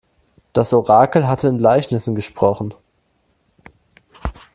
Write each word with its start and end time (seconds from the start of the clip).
Das 0.53 0.73
Orakel 0.73 1.27
hatte 1.27 1.47
in 1.47 1.59
Gleichnissen 1.59 2.15
gesprochen. 2.15 2.73